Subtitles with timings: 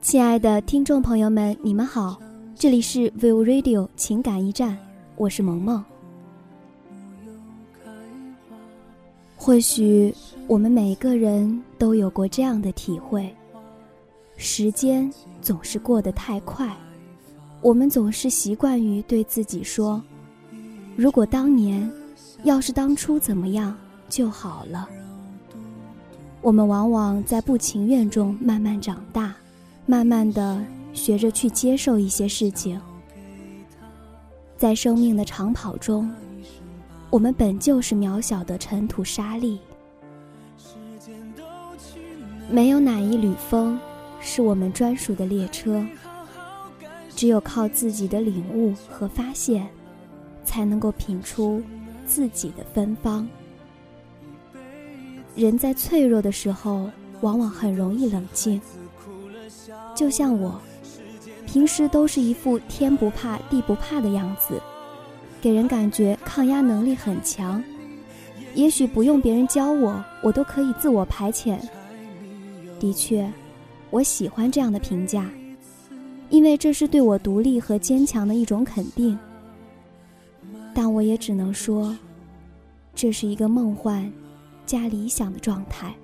[0.00, 2.18] 亲爱的听众朋友们，你们好，
[2.54, 4.78] 这里是 View Radio 情感驿站，
[5.16, 5.84] 我是萌萌。
[9.46, 10.12] 或许
[10.48, 13.32] 我们每个人都有过这样的体会：
[14.36, 15.08] 时间
[15.40, 16.76] 总是过得太快，
[17.60, 20.02] 我们总是习惯于对自己说
[20.98, 21.88] ：“如果当年，
[22.42, 23.72] 要是当初怎么样
[24.08, 24.88] 就好了。”
[26.42, 29.32] 我们往往在不情愿中慢慢长大。
[29.86, 30.60] 慢慢的
[30.92, 32.80] 学着去接受一些事情，
[34.58, 36.10] 在生命的长跑中，
[37.10, 39.58] 我们本就是渺小的尘土沙粒，
[42.50, 43.78] 没有哪一缕风
[44.20, 45.84] 是我们专属的列车，
[47.14, 49.66] 只有靠自己的领悟和发现，
[50.44, 51.62] 才能够品出
[52.06, 53.26] 自己的芬芳。
[55.34, 58.60] 人在脆弱的时候，往往很容易冷静。
[59.94, 60.60] 就像我，
[61.46, 64.60] 平时都是一副天不怕地不怕的样子，
[65.40, 67.62] 给人感觉抗压能力很强。
[68.54, 71.58] 也许不用别人教我，我都可以自我排遣。
[72.80, 73.30] 的确，
[73.90, 75.30] 我喜欢这样的评价，
[76.30, 79.18] 因为这是对我独立和坚强的一种肯定。
[80.74, 81.96] 但我也只能说，
[82.94, 84.10] 这是一个梦幻
[84.64, 85.94] 加理想的状态。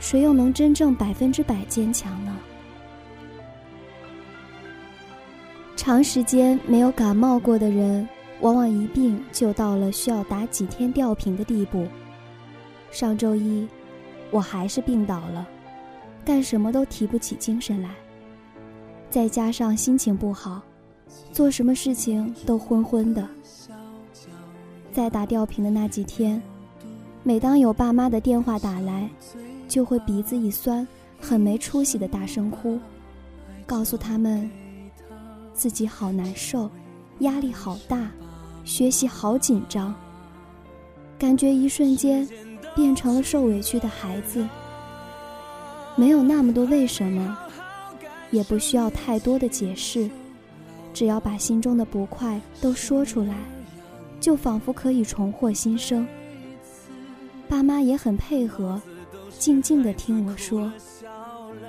[0.00, 2.36] 谁又能真正百分之百坚强呢？
[5.84, 8.08] 长时间没有感冒过的人，
[8.40, 11.86] 往往一病就到了需要打几天吊瓶的地步。
[12.90, 13.68] 上周一，
[14.30, 15.46] 我还是病倒了，
[16.24, 17.90] 干什么都提不起精神来。
[19.10, 20.62] 再加上心情不好，
[21.32, 23.28] 做什么事情都昏昏的。
[24.90, 26.40] 在打吊瓶的那几天，
[27.22, 29.06] 每当有爸妈的电话打来，
[29.68, 30.88] 就会鼻子一酸，
[31.20, 32.80] 很没出息的大声哭，
[33.66, 34.50] 告诉他们。
[35.54, 36.68] 自己好难受，
[37.20, 38.10] 压力好大，
[38.64, 39.94] 学习好紧张。
[41.16, 42.28] 感觉一瞬间
[42.74, 44.46] 变成了受委屈的孩子。
[45.96, 47.38] 没有那么多为什么，
[48.32, 50.10] 也不需要太多的解释，
[50.92, 53.36] 只要把心中的不快都说出来，
[54.20, 56.06] 就仿佛可以重获新生。
[57.48, 58.82] 爸妈也很配合，
[59.38, 60.70] 静静地听我说，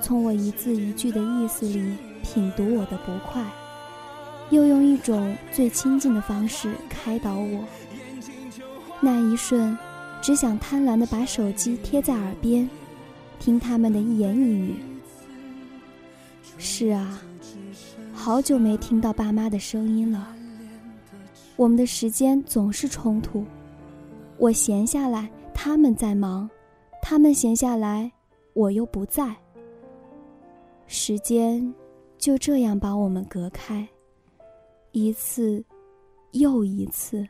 [0.00, 3.44] 从我一字一句的意思里品读我的不快。
[4.50, 7.64] 又用一种最亲近的方式开导我。
[9.00, 9.76] 那一瞬，
[10.22, 12.68] 只想贪婪地把手机贴在耳边，
[13.38, 14.74] 听他们的一言一语。
[16.58, 17.20] 是啊，
[18.14, 20.34] 好久没听到爸妈的声音了。
[21.56, 23.44] 我们的时间总是冲突，
[24.38, 26.48] 我闲下来，他们在忙；
[27.02, 28.10] 他们闲下来，
[28.54, 29.34] 我又不在。
[30.86, 31.74] 时间
[32.16, 33.86] 就这样把我们隔开。
[34.98, 35.62] 一次，
[36.30, 37.28] 又一次。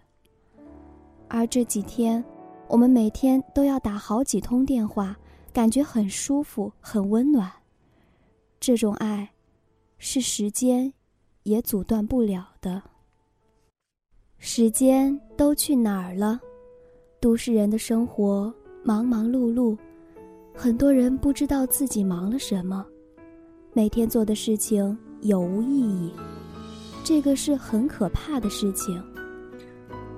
[1.27, 2.25] 而这几天，
[2.69, 5.16] 我们每天都要打好几通电话，
[5.53, 7.50] 感觉很舒服，很温暖。
[8.60, 9.28] 这种爱，
[9.99, 10.93] 是时间
[11.43, 12.81] 也阻断不了的。
[14.38, 16.41] 时间都去哪儿了？
[17.19, 19.76] 都市人的生活忙忙碌碌，
[20.55, 22.87] 很多人不知道自己忙了什么，
[23.72, 26.12] 每天做的事情有无意义。
[27.06, 29.00] 这个是很可怕的事情。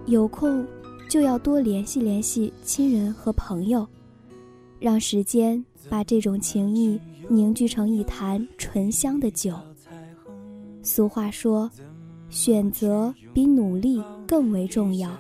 [0.07, 0.67] 有空
[1.07, 3.87] 就要多联系联系亲人和朋友，
[4.81, 9.55] 让时间把这种情谊凝聚成一坛醇香的酒。
[10.83, 11.71] 俗话说，
[12.31, 15.11] 选择比努力更为重要。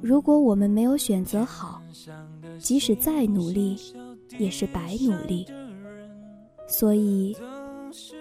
[0.00, 1.82] 如果我们没有选择好，
[2.58, 3.76] 即使再努力，
[4.38, 5.44] 也是白努力。
[6.66, 7.36] 所以，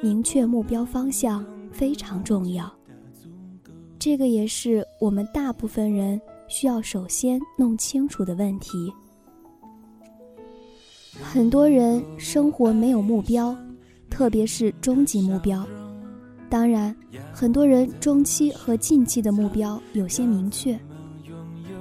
[0.01, 1.45] 明确目标方向。
[1.77, 2.68] 非常重要，
[4.00, 8.91] 这个也是我们大部分人需要首先弄清楚的问题。
[11.21, 13.56] 很多人生活没有目标，
[14.09, 15.63] 特别是终极目标。
[16.50, 16.95] 当然，
[17.31, 20.80] 很多人中期和近期的目标有些明确。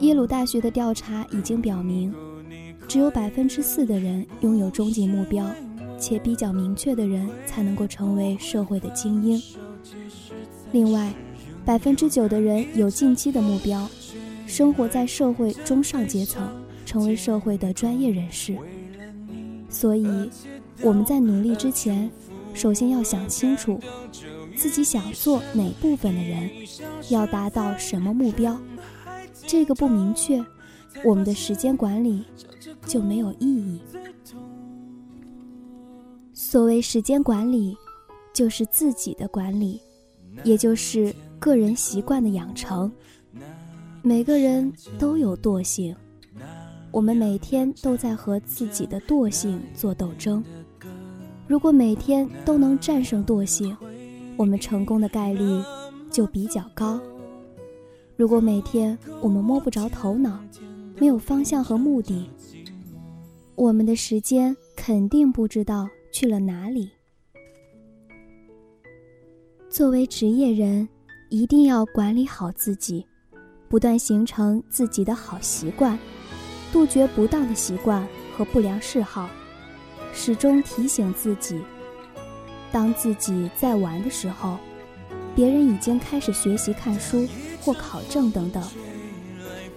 [0.01, 2.13] 耶鲁大学的调查已经表明，
[2.87, 5.47] 只有百分之四的人拥有终极目标，
[5.99, 9.41] 且比较明确的人才能够成为社会的精英。
[10.73, 11.13] 另外，
[11.65, 13.89] 百分之九的人有近期的目标，
[14.47, 16.49] 生活在社会中上阶层，
[16.85, 18.57] 成为社会的专业人士。
[19.69, 20.07] 所以，
[20.83, 22.11] 我们在努力之前，
[22.55, 23.81] 首先要想清楚
[24.55, 26.51] 自己想做哪部分的人，
[27.11, 28.57] 要达到什么目标。
[29.47, 30.45] 这个不明确，
[31.05, 32.25] 我们的时间管理
[32.87, 33.81] 就没有意义。
[36.33, 37.77] 所谓时间管理，
[38.33, 39.81] 就是自己的管理，
[40.45, 42.91] 也就是个人习惯的养成。
[44.03, 45.95] 每个人都有惰性，
[46.91, 50.45] 我们每天都在和自己的惰性做斗争。
[51.49, 53.77] 如果每天都能战胜惰性，
[54.37, 55.63] 我们成功的概率
[56.11, 57.01] 就比较高。
[58.17, 60.41] 如果每天我们摸不着头脑，
[60.99, 62.31] 没有方向和目的，
[63.55, 66.91] 我们的时间肯定不知道去了哪里。
[69.77, 70.89] 作为职业人，
[71.29, 73.07] 一定要管理好自己。
[73.69, 75.99] 不断形成自己的好习惯，
[76.73, 79.29] 杜绝不当的习惯和不良嗜好，
[80.15, 81.61] 始终提醒自己：
[82.73, 84.57] 当自己在玩的时候，
[85.35, 87.29] 别人已经开始学习看书
[87.61, 88.65] 或考证等等。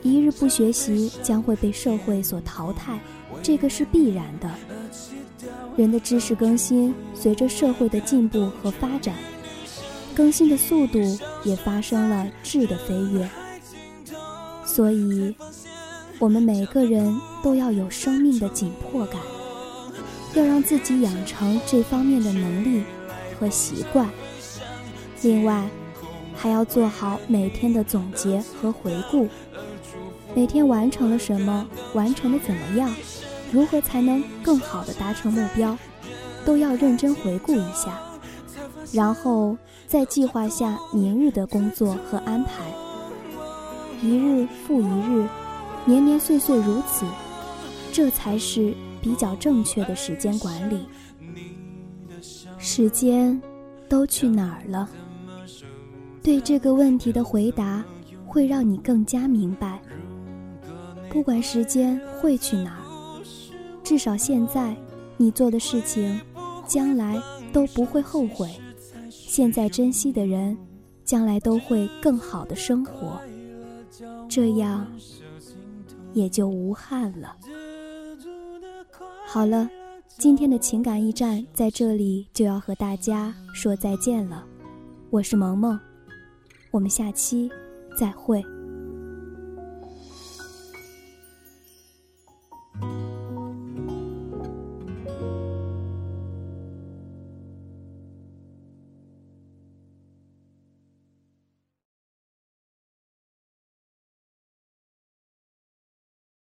[0.01, 2.97] 一日不学习，将会被社会所淘汰，
[3.43, 4.49] 这个是必然的。
[5.75, 9.13] 人的知识更新随着社会的进步和发展，
[10.15, 10.99] 更新的速度
[11.43, 13.29] 也发生了质的飞跃。
[14.65, 15.35] 所以，
[16.19, 19.19] 我们每个人都要有生命的紧迫感，
[20.35, 22.83] 要让自己养成这方面的能力
[23.39, 24.07] 和习惯。
[25.21, 25.67] 另外，
[26.35, 29.27] 还要做好每天的总结和回顾，
[30.35, 32.93] 每天完成了什么，完成的怎么样，
[33.51, 35.77] 如何才能更好的达成目标，
[36.45, 37.99] 都要认真回顾一下，
[38.91, 39.55] 然后
[39.87, 42.65] 再计划下明日的工作和安排。
[44.01, 45.27] 一日复一日，
[45.85, 47.05] 年年岁岁如此，
[47.91, 50.85] 这才是比较正确的时间管理。
[52.57, 53.39] 时间
[53.87, 54.89] 都去哪儿了？
[56.23, 57.83] 对这个问题的回答，
[58.25, 59.81] 会让你更加明白。
[61.09, 62.83] 不管时间会去哪儿，
[63.83, 64.75] 至少现在
[65.17, 66.19] 你做的事情，
[66.67, 67.21] 将来
[67.51, 68.49] 都不会后悔。
[69.29, 70.57] 现在珍惜的人，
[71.05, 73.21] 将来都会更好的生活。
[74.27, 74.87] 这样
[76.13, 77.37] 也就无憾了。
[79.27, 79.69] 好了，
[80.17, 84.43] 今天的情感驿站在这里就要和大家说再见了。
[85.11, 85.79] 我是萌萌，
[86.71, 87.51] 我们下期
[87.95, 88.43] 再会。